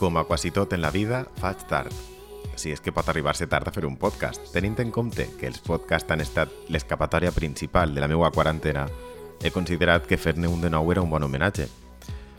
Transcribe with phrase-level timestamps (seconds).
[0.00, 1.92] Com a quasi tot en la vida, faig tard.
[2.56, 5.60] Si és que pot arribar-se tard a fer un podcast, tenint en compte que els
[5.60, 8.86] podcasts han estat l'escapatòria principal de la meva quarantena,
[9.44, 11.68] he considerat que fer-ne un de nou era un bon homenatge.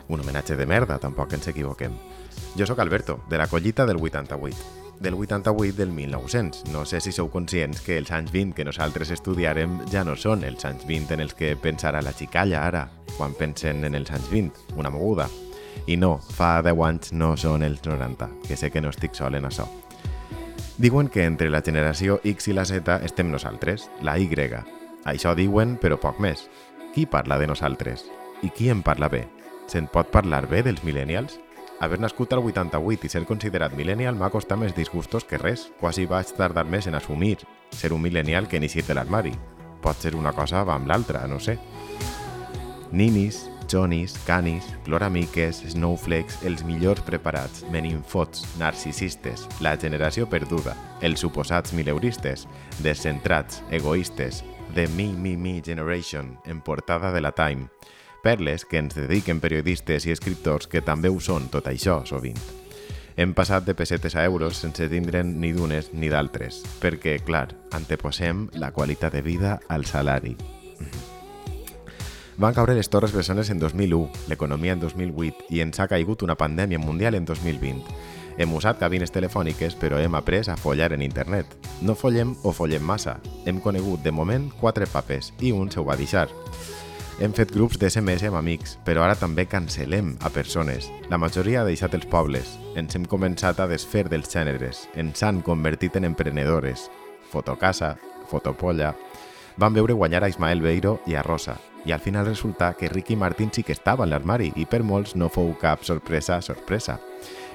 [0.09, 1.93] Un homenatge de merda, tampoc ens equivoquem.
[2.57, 6.65] Jo sóc Alberto, de la collita del 88 del 88 del 1900.
[6.69, 10.45] No sé si sou conscients que els anys 20 que nosaltres estudiarem ja no són
[10.45, 14.29] els anys 20 en els que pensarà la xicalla ara, quan pensen en els anys
[14.29, 15.29] 20, una moguda.
[15.87, 19.35] I no, fa 10 anys no són els 90, que sé que no estic sol
[19.35, 19.67] en això.
[20.81, 24.29] Diuen que entre la generació X i la Z estem nosaltres, la Y.
[25.05, 26.47] Això diuen, però poc més.
[26.95, 28.05] Qui parla de nosaltres?
[28.41, 29.27] I qui en parla bé?
[29.67, 31.37] Se'n pot parlar bé dels millennials?
[31.81, 35.69] Haver nascut al 88 i ser considerat millennial m'ha costat més disgustos que res.
[35.79, 37.39] Quasi vaig tardar més en assumir
[37.71, 39.31] ser un millennial que en eixir de l'armari.
[39.81, 41.57] Pot ser una cosa amb l'altra, no sé.
[42.91, 51.71] Ninis, Johnnies, Canis, Ploramiques, Snowflakes, els millors preparats, meninfots, narcisistes, la generació perduda, els suposats
[51.71, 52.47] mileuristes,
[52.83, 54.43] descentrats, egoistes,
[54.75, 57.69] The Me Me Me Generation, en portada de la Time,
[58.23, 62.39] perles que ens dediquen periodistes i escriptors que també ho són tot això sovint.
[63.15, 68.49] Hem passat de pessetes a euros sense tindre'n ni d'unes ni d'altres, perquè, clar, anteposem
[68.59, 70.35] la qualitat de vida al salari.
[72.41, 76.33] Van caure les torres bessones en 2001, l'economia en 2008 i ens ha caigut una
[76.33, 77.83] pandèmia mundial en 2020.
[78.41, 81.45] Hem usat cabines telefòniques, però hem après a follar en internet.
[81.85, 83.19] No follem o follem massa.
[83.45, 86.31] Hem conegut, de moment, quatre papes i un se ho va deixar.
[87.21, 90.89] Hem fet grups d'SMS amb amics, però ara també cancel·lem a persones.
[91.13, 92.57] La majoria ha deixat els pobles.
[92.73, 94.87] Ens hem començat a desfer dels gèneres.
[94.97, 96.89] Ens han convertit en emprenedores.
[97.29, 97.99] Fotocasa,
[98.33, 98.95] fotopolla...
[99.61, 103.15] Van veure guanyar a Ismael Beiro i a Rosa, i al final resulta que Ricky
[103.15, 106.99] Martin sí que estava en l'armari i per molts no fou cap sorpresa, sorpresa.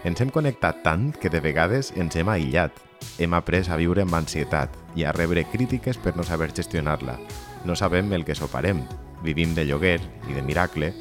[0.05, 2.73] Ens hem connectat tant que de vegades ens hem aïllat.
[3.19, 7.19] Hem après a viure amb ansietat i a rebre crítiques per no saber gestionar-la.
[7.65, 8.83] No sabem el que soparem,
[9.23, 10.93] vivim de lloguer i de miracle,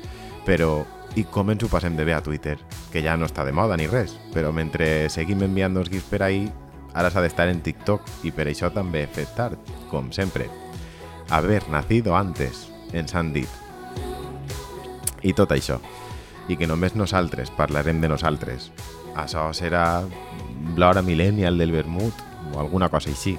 [0.45, 0.85] però
[1.15, 2.57] i com ens ho passem de bé a Twitter,
[2.91, 6.21] que ja no està de moda ni res, però mentre seguim enviant els gifs per
[6.25, 6.45] ahí,
[6.93, 10.49] ara s'ha d'estar en TikTok i per això també he fet tard, com sempre.
[11.31, 13.49] Haver nacido antes, ens han dit.
[15.23, 15.79] I tot això.
[16.47, 18.69] I que només nosaltres parlarem de nosaltres.
[19.15, 20.03] Això serà
[20.77, 22.13] l'hora millennial del vermut
[22.53, 23.37] o alguna cosa així.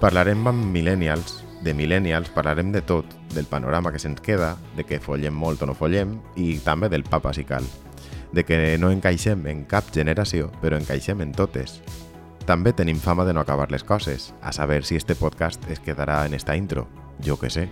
[0.00, 5.00] Parlarem amb millennials, de millennials parlarem de tot, del panorama que se'ns queda, de que
[5.00, 7.66] follem molt o no follem i també del papa si cal.
[8.32, 11.80] De que no encaixem en cap generació, però encaixem en totes.
[12.48, 16.24] També tenim fama de no acabar les coses, a saber si este podcast es quedarà
[16.26, 16.88] en esta intro.
[17.20, 17.68] Jo que sé.